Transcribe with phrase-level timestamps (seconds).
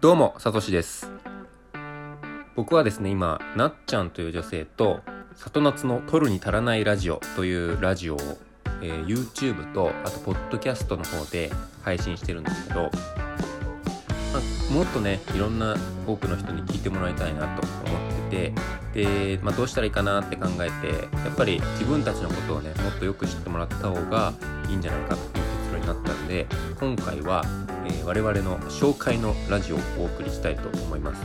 [0.00, 1.10] どうも、さとしです。
[2.54, 5.00] 僕はですね、今、なっちゃんという女性と、
[5.34, 8.18] 里夏の取るに足らないラジオというラジオを、
[8.80, 11.50] えー YouTube と、あと、ポッドキャストの方で
[11.82, 12.88] 配信してるんですけど、ま
[14.38, 15.74] あもっとね、いろんな
[16.06, 18.52] 多くの人に聞いてもらいたいなと思って
[18.94, 24.32] て、で、まあ、どうしたらいいかなって考えて、やっぱり自分たちのことをね、もっとよく知ってもらった方が
[24.68, 26.46] いいんじゃないかっていう結論になったんで、
[26.78, 27.42] 今回は、
[27.88, 31.22] えー我々の紹介のラジオをお送りしたいと思います。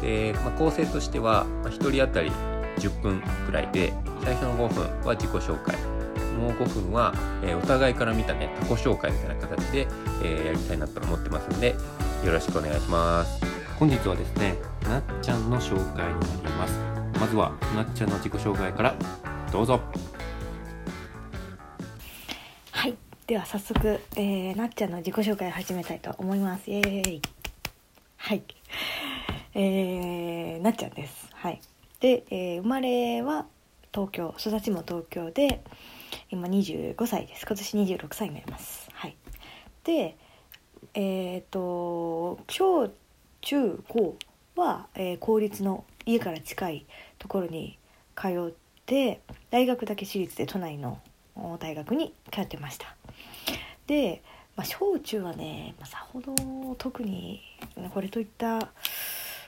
[0.00, 2.30] で、まあ、構成としては、まあ、1人当たり
[2.78, 3.92] 10分くらいで、
[4.24, 5.76] 最初の5分は自己紹介、
[6.38, 7.12] もう5分は、
[7.42, 9.86] えーお互いから見たね、他己紹介みたいな形で、
[10.22, 11.74] えーやりたいなと思ってますんで、
[12.24, 13.40] よろしくお願いします。
[13.78, 16.78] 本日はですね、なっちゃんの紹介になります。
[17.20, 18.94] まずは、なっちゃんの自己紹介から、
[19.52, 19.80] どうぞ。
[23.26, 26.68] では早速、えー、なっちゃんの自己紹介を始めたいと思います。
[26.68, 27.22] イエーイ。
[28.16, 28.42] はい、
[29.54, 31.28] えー、なっちゃんです。
[31.32, 31.60] はい。
[32.00, 33.46] で、えー生まれは
[33.94, 35.62] 東京、育ちも東京で、
[36.30, 37.46] 今25歳です。
[37.46, 38.88] 今年26歳になります。
[38.92, 39.16] はい。
[39.84, 40.16] で、
[40.94, 42.90] えっ、と小
[43.40, 44.16] 中高
[44.56, 46.86] は、えー公立の家から近い
[47.20, 47.78] ところに
[48.16, 48.52] 通っ
[48.84, 49.20] て
[49.50, 51.00] 大学だけ私立で都内の
[51.58, 52.96] 大学に通ってました。
[53.86, 54.22] で、
[54.56, 56.34] まあ、小中はね、まあ、さほど
[56.76, 57.42] 特に
[57.92, 58.72] これといった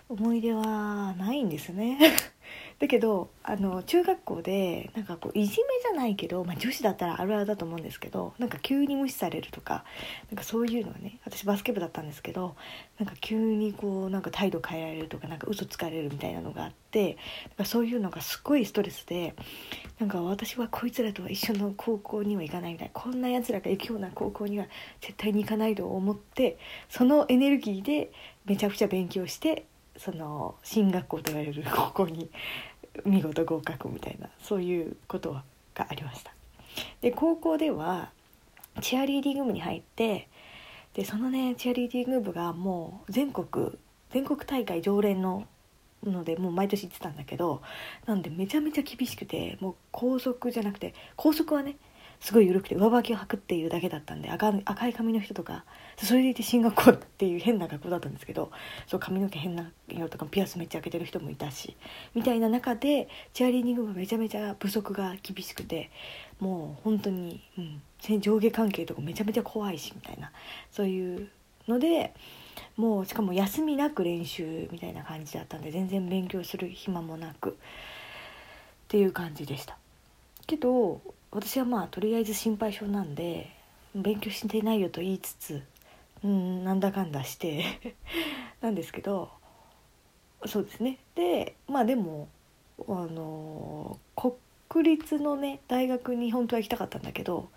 [0.08, 1.98] 思い出はないんですね。
[2.84, 9.84] だけどあの中学校でなんかこういじめじゃないけど、まあ、女子だったらあるあるだと思うんですけどなんか急に無視されるとか
[10.30, 12.56] なんかそういうのはね私バスケ部だったんですけど
[12.98, 19.34] なんか急にこうなんか態度変えられるとかなんか嘘つかれるみたいなのがあってなんかそういうのがすごいストレスで
[19.98, 24.66] なんか私はこいつらとは一緒の高校には行かないみたいなこんなやつらが行くような高校には
[25.00, 26.58] 絶対に行かないと思って
[26.90, 28.12] そのエネルギーで
[28.44, 29.64] めちゃくちゃ勉強して
[29.96, 32.30] その進学校と言われる高校に
[33.04, 35.32] 見事合格みたいなそういうこと
[35.74, 36.32] がありました。
[37.00, 38.10] で高校では
[38.80, 40.28] チアリーディング部に入って
[40.94, 43.72] でそのねチアリーディング部がもう全国
[44.10, 45.46] 全国大会常連の
[46.04, 47.62] のでもう毎年行ってたんだけど
[48.06, 51.76] なんでめちゃめちゃ厳しくてもう校則じゃなくて校則はね
[52.24, 55.66] すごい緩くて上履きを履くっていうだけだったんで赤赤い髪の人とか
[55.98, 58.50] それでいて進学校っていう変な学校だったんですけど
[58.86, 61.76] そう髪の毛変な色とかピアスめっちゃ開けてる人もいたし
[62.14, 65.90] みたいな中でチアリーディング部めちゃめちゃ不足が厳しくて
[66.40, 70.32] もう本当に、うん、上下関係とかめちゃめちゃ怖いしみたいな
[70.72, 71.28] そういう
[71.68, 72.14] ので
[72.78, 77.52] もうしかも休みなく練習みたいな感じだったんで全然勉強する暇もなくっ
[78.88, 79.76] ていう感じでした。
[80.46, 81.00] けど
[81.34, 83.50] 私はまあとりあえず心配性なんで
[83.92, 85.62] 勉強してないよと言いつつ
[86.22, 87.64] うんなんだかんだして
[88.62, 89.30] なんですけど
[90.46, 92.28] そうですねでまあでも
[92.88, 93.98] あの
[94.68, 97.50] 国立のね大学に本当は行きたかったんだけど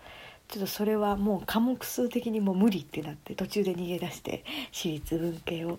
[0.48, 5.78] ちょっとそれはもう科目数的にもう無理ってなって途中で逃げ出して私立文系を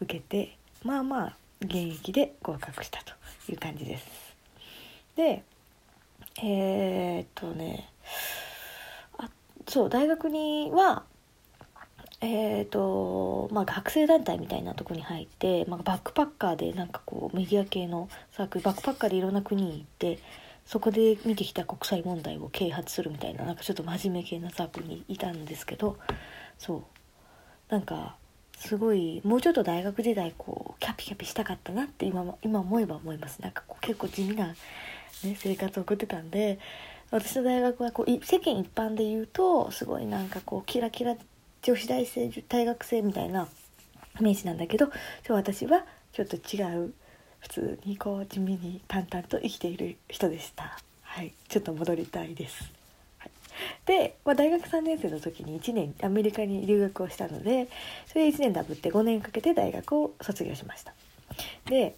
[0.00, 3.14] 受けてまあまあ現役で合格したと
[3.50, 4.06] いう感じです。
[5.16, 5.42] で
[6.38, 7.88] えーっとね
[9.18, 9.28] あ
[9.68, 11.04] そう大学には
[12.24, 20.20] えーとまあ、学生団体みたいなとこに入って、まあ、バックパッカーでなんかこうメディア系のサークルバックパッカーでいろんな国に行って
[20.64, 25.96] そこで見てきた国際問題を啓発するみたいななんかちょっと真面目系なサークルにいたんですけど
[26.58, 28.14] そうなんか
[28.56, 33.42] すごいもうちょっと大学時代こうキャピキャピしたかったなって今今思えば思います。
[33.42, 34.54] なんかこう結構地味な、
[35.24, 36.58] ね、生活を送ってたんで
[37.10, 41.16] 私の大学はこうい世間一般で言うとすごいなんかこうキラキラ
[41.62, 43.46] 女子大生大学生みたいな
[44.18, 44.90] イメージなんだけど
[45.28, 46.92] 私はちょっと違う
[47.40, 50.78] 普通にこう地味に淡々と生きている人でした。
[51.02, 51.32] はい。
[51.48, 52.72] ちょっと戻りたいです、
[53.18, 53.30] はい、
[53.84, 57.68] で、まあ、大学3年生の時に1年アメリカに留学をしたので
[58.06, 60.94] それで1年ダブって5年かけて大学を卒業しました。
[61.66, 61.96] で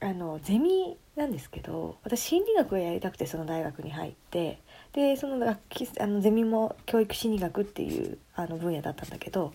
[0.00, 4.60] あのゼミなんですけど私心理学をやりたくてその大学に入って
[4.92, 9.52] でその学期あのゼミも教育心理学っていうあの分野だったんだけど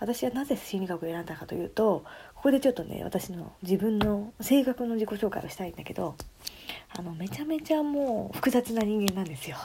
[0.00, 2.04] 私はなぜ心理学を選んだかというと
[2.34, 6.16] ここでちょっとね私の自分の性格の自己紹介をしたいんだけど
[6.98, 9.56] あのめちゃめちゃもう複雑な人間なんですよ。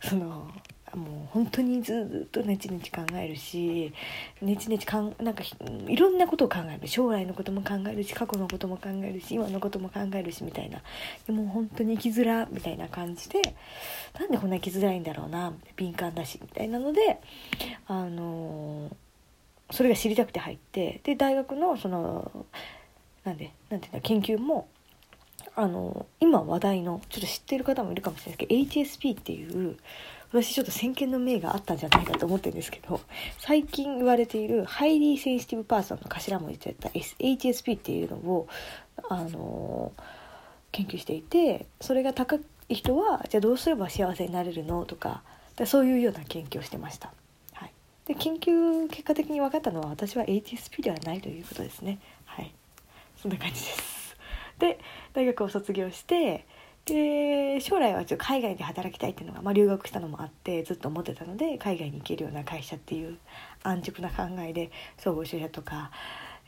[0.00, 0.50] その
[0.94, 3.92] もう本当にずっとネチネチ考えるし
[4.40, 5.42] ネチネチかんなんか
[5.86, 6.88] いろんなことを考える。
[6.88, 10.82] 将来のことも考えるし過去のことも考えるし今のことも考えるしみたいな。
[11.26, 13.40] でも本当に生きづらみたいな感じで
[14.18, 17.20] なんでこんな生きづらいんだろうな敏感だしみたいなので
[17.86, 18.90] あの
[19.70, 22.46] それが知りたくて入ってで大学のその
[23.24, 24.68] なんでなんていうんだ研究も
[25.54, 29.76] あの今話題のちょっと知ってる方もいるかもしれないですけど HSP っていう
[30.30, 33.00] 私ちょっと先見の明があったんじゃないかと思ってるんですけど
[33.38, 38.48] 最近言われているハイリーセンシティブパーソンの頭文字でった HSP っていうのを
[39.08, 39.92] あの
[40.72, 42.36] 研究していてそれが高
[42.68, 45.22] い人はじゃあどうすれば幸せになれるのとか
[45.64, 47.12] そういうような研究をしてました。
[47.54, 47.72] はい、
[48.06, 51.98] で研究結果的に分かったのは私は HSP ではないということですね。
[52.26, 52.52] はい、
[53.20, 54.16] そんな感じです。
[54.58, 54.78] で
[55.14, 56.46] 大学を卒業して
[56.92, 63.18] で将来はちょっと海外で働きたいっていうのが、まあ、留学したのもあってずっと思ってたので海外に行けるような会社っていう
[63.62, 65.90] 安直な考えで総合商社とか、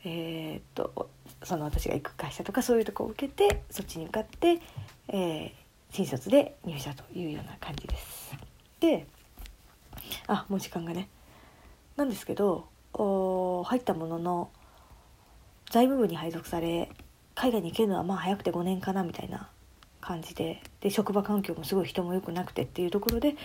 [0.05, 1.11] えー、っと
[1.43, 4.61] その私が行く会社とかそういうとこを受けてそっちに向かって、
[5.09, 5.53] えー、
[5.91, 8.35] 新卒で入社というような感じです。
[8.81, 9.07] で
[10.27, 11.09] あもう時間がね
[11.97, 14.51] なんですけど入ったものの
[15.71, 16.91] 財務部に配属され
[17.35, 19.49] 海外に行けるのはまあ早くて5年かなみたいな
[20.01, 23.37] 感じでで職場環境もすごい人も良くなくてっていうところで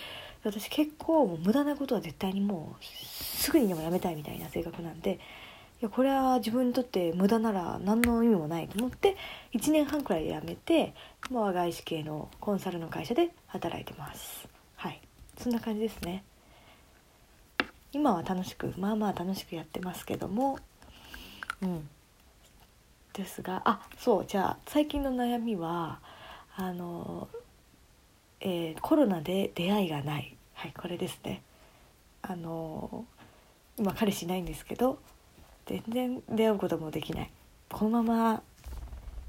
[0.44, 5.20] 私結構もう無駄なことは絶対にもうすぐにでもやめたいみたいな性格なんで
[5.82, 9.18] いやこれは自分にとって無駄なら何の意味もないと思って
[9.54, 10.94] 1年半くらいで辞めて、
[11.30, 14.48] 外資系のコンサルの会社で働いてます。
[14.78, 15.02] はい。
[15.38, 16.24] そんな感じですね。
[17.92, 20.60] 今は楽しくまあまあ楽しくやってますけども
[21.62, 21.90] うん。
[23.14, 26.00] ですがあそうじゃあ最近の悩みは
[26.58, 27.28] あの、
[28.40, 30.36] えー、コロナで出会いがない。
[30.54, 31.42] はいこれですね。
[32.22, 33.06] あの
[33.78, 34.98] 今彼氏いないんですけど
[35.66, 37.32] 全然出会うこともできない。
[37.70, 38.44] このまま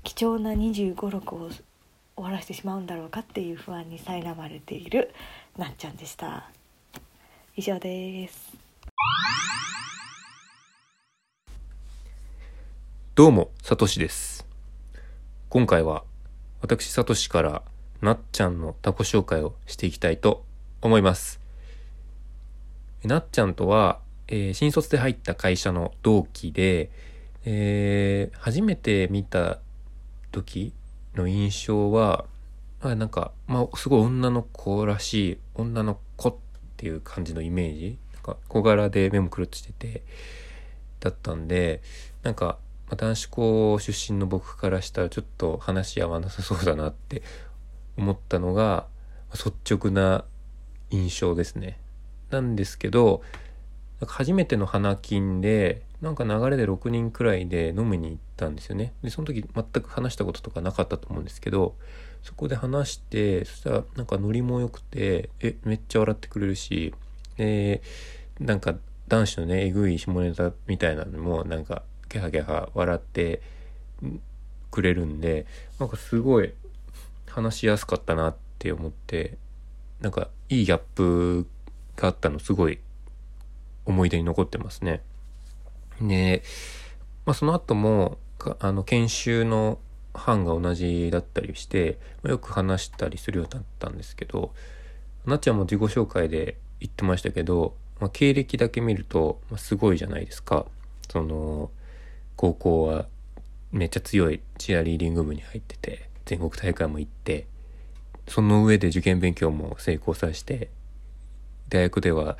[0.05, 1.65] 貴重な2 5 6を終
[2.17, 5.13] わらせてしまうんだろうかっていう不安に苛まれている
[5.59, 6.49] なっちゃんでした。
[7.57, 8.57] 以上です。
[13.17, 14.47] どうも、さとしです。
[15.49, 16.05] 今回は、
[16.67, 17.63] 私さとしから
[18.03, 20.45] なっちゃんのタコ紹介をしていきたいと
[20.83, 21.39] 思います。
[23.05, 26.91] なっちゃんとは、えー、新卒で入った会社の同期で、
[27.45, 29.61] えー、初めて見た
[30.33, 30.73] 時
[31.15, 32.25] の印象は、
[32.81, 36.37] あなんか、まあ、すごい女の子らしい、女の子っ
[36.77, 37.99] ていう感じのイメージ。
[38.13, 40.03] なんか小柄で目もくるっとしてて、
[40.99, 41.81] だったんで、
[42.25, 47.23] なんか、まあ、男子校出身の僕からしたらちょっと話合わなさそうだなって
[47.97, 48.87] 思ったのが
[49.33, 50.25] 率直な
[50.91, 51.79] 印象ですね。
[52.31, 53.23] なんですけど
[54.07, 58.93] 初めての花金でなんか流れで6人くらいで飲みに行ったんですよね。
[59.03, 61.75] でその時全く話したこととかなかったと思うんですけど
[62.23, 66.95] そこで話してそしたらなんかノリも良くてえめっちゃ笑ってくれるし
[67.37, 67.83] で
[68.39, 68.75] なんか
[69.09, 73.43] 男子のねえぐい下ネタみたいなのもなんかゲハゲハ笑って
[74.71, 75.47] くれるんで
[75.79, 76.53] なんかすごい
[77.29, 79.39] 話しやすかったなって思って
[80.01, 81.47] なんかいいギャップ
[81.97, 82.79] があったのすごい
[83.85, 85.03] 思い出に残ってますね。
[86.01, 86.43] で、
[87.25, 88.19] まあ、その後も
[88.61, 89.79] あの研修の
[90.13, 94.53] 班が同じだったりして、よく話したりするようになったんですけど
[95.25, 100.67] なっちゃんも自己紹介で言ってましたけど、まあ、経歴だけ見ると、まあ、すごいじゃないですか。
[101.11, 101.71] その
[102.37, 103.07] 高校は
[103.73, 107.47] めっちゃ強いチアリーディング部に入ってて全国大会も行って
[108.29, 110.71] その上で受験勉強も成功させて
[111.69, 112.37] 大学では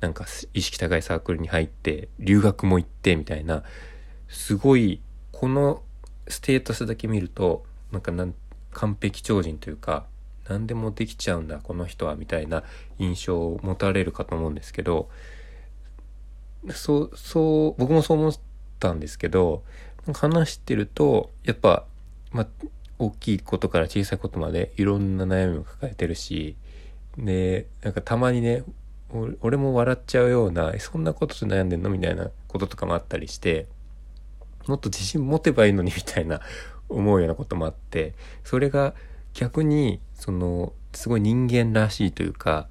[0.00, 3.62] なんか意識高いサークルに入って留学も行ってみたいな
[4.28, 5.00] すごい
[5.32, 5.82] この
[6.28, 8.34] ステータスだけ見るとなんかなん
[8.72, 10.06] 完璧超人というか
[10.48, 12.62] 何でもできちゃうんだこの人はみたいな
[12.98, 15.08] 印象を持たれるかと思うんですけど
[16.72, 18.34] そうそう僕もそう思っ
[18.80, 19.62] たんですけど
[20.14, 21.84] 話してるとやっぱ、
[22.32, 22.46] ま、
[22.98, 26.56] 大きいことから小さいことまでいろんな悩みを抱えてるし
[27.16, 28.64] でなんかたまにね
[29.40, 33.66] 俺も笑っちゃうようなそんなことで悩んでんのみたいなこととかもあったりして
[34.66, 36.40] もっと自信持てばいいのに みたいな
[36.88, 38.94] 思うようなこともあってそれが
[39.34, 42.68] 逆にそのすごい人間らしいというか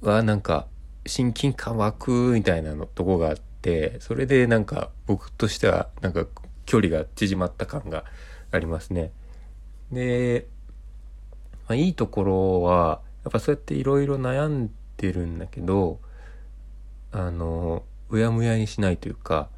[0.00, 0.66] はなんか
[1.06, 6.26] 親近感湧くみたいなのとこがあっててそれでなんか僕としてはなんか
[6.66, 8.04] 距離が縮まった感が
[8.50, 9.10] ありますね。
[9.90, 10.46] で、
[11.66, 15.98] まあ、いいところはやっぱそうやっていろいろ悩んでるんだけど
[17.10, 19.48] あのうやむやにしないというか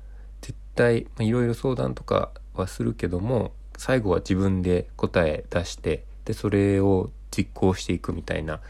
[0.41, 8.61] 絶対いろいろ相談とかはするけども最後は自分で答え出してでそれを実行していくみたいな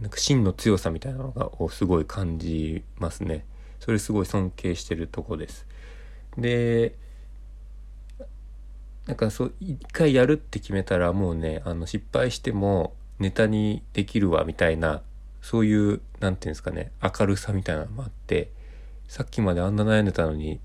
[0.00, 3.46] なんか芯の強さみたいなのがをすごい感じますね。
[3.82, 5.66] それすごい尊敬してるとこです
[6.38, 6.94] で
[9.06, 15.02] なんかそう一回やるって決めたらもうねあの失敗してもネタにできるわみたいな
[15.40, 18.52] そういう何て言うんですかね明るさみたいなのもあって
[19.08, 20.60] さっきまであんな悩んでたのに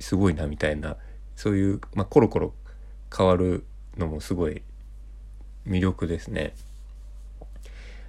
[0.00, 0.96] すごいなみたいな
[1.36, 2.54] そういう、まあ、コロコロ
[3.14, 3.66] 変わる
[3.98, 4.62] のもすごい
[5.68, 6.54] 魅力ですね。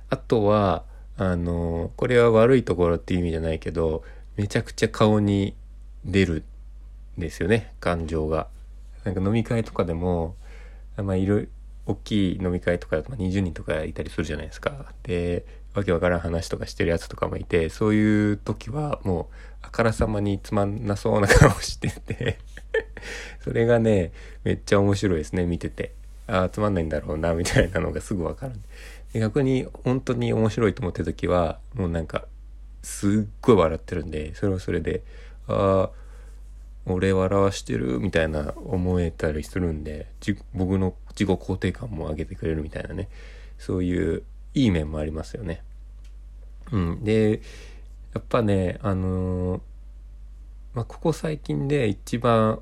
[0.09, 0.85] あとは
[1.17, 4.03] あのこれは悪いところっていう意味じゃないけど
[4.35, 5.55] めちゃくちゃ顔に
[6.03, 6.43] 出る
[7.17, 8.47] んですよね感情が。
[9.03, 10.35] なんか飲み会とかでも
[10.97, 11.41] まあいろ
[11.85, 14.93] 大きい飲み会とかだと20人とかいたりするじゃないですか。
[15.03, 22.39] でわけわからん話とかしてるやつとかもいてそういう時はもうあからさまにつまんなそうな顔してて
[23.43, 24.11] それがね
[24.43, 25.91] めっちゃ面白いですね見てて
[26.27, 28.53] ああつまんないんだろうなみたいなのがすぐわかる
[29.11, 32.25] で逆に本当に面白いと思ってる時はもうなんか
[32.85, 35.03] すっごい笑ってるんでそれはそれで
[35.47, 36.05] ああ
[36.85, 40.07] 俺笑わしてるみたいな思えたりするんで
[40.53, 43.09] 僕の自己肯定感も上げてくれるみたいなね
[43.57, 44.23] そういう
[44.53, 45.63] いい面もありますよね。
[46.71, 47.41] うん、で
[48.13, 49.61] やっぱねあのー、
[50.73, 52.59] まあ、ここ最近で一番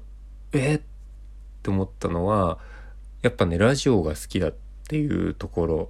[0.54, 0.82] えっっ
[1.64, 2.60] て思ったのは
[3.22, 4.54] やっぱねラジオが好きだっ
[4.90, 5.90] ていうところ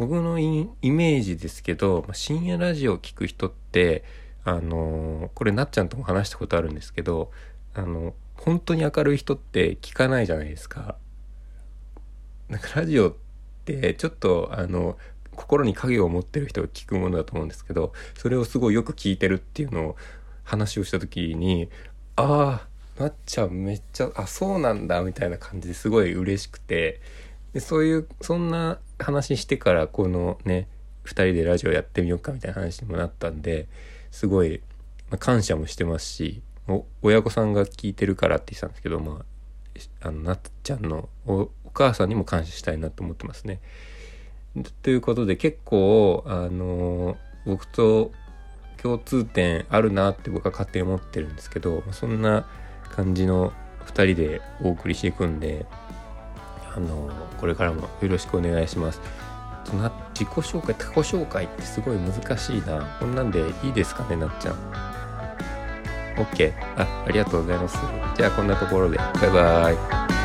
[0.00, 4.02] 僕のイメージですけど深夜ラジオを聴く人って
[4.44, 7.30] あの、これなっちゃんとも話したことあるんですけど
[7.74, 10.96] あの本当に明るい人って聞かないじゃないですか。
[12.48, 13.14] なんかラジオっ
[13.66, 14.96] てちょっとあの
[15.36, 19.96] 心に影を持ってる人が聞くものだと思うんですけどそれをすごいよく聞いてるっていうのを
[20.44, 21.68] 話をした時に
[22.16, 22.66] あ
[22.96, 27.02] あなっちゃんめっちゃあそうなんだみたいな感じですごい嬉しくて
[27.52, 30.68] でそういうそんな話してからこのね
[31.04, 33.68] 2人でラジオやってみようかみたいな話にもなったんで
[34.10, 34.60] すごい、
[35.10, 36.42] ま、感謝もしてますし
[37.02, 39.24] 親御さんが聞いてるからって言ってたんですけどまあ
[40.02, 43.60] あのなっちゃんのお母さんにも感謝したいなと思ってますね。
[44.82, 47.16] ということで結構あの
[47.46, 48.12] 僕と
[48.82, 52.46] 共通点あるなって僕は勝手に思ってるんですけどそんな
[52.90, 53.52] 感じの
[53.86, 55.66] 2人でお送りしていくんで
[56.76, 59.00] あのこれからもよろしくお願いします。
[59.74, 62.96] な自己紹介他己紹介ってすごい難しいな。
[62.98, 64.54] こんなんでいいですかねなっちゃん。
[66.16, 67.78] OK あありがとうございます。
[68.16, 68.96] じゃあこんなところで。
[68.96, 70.19] バイバーイ。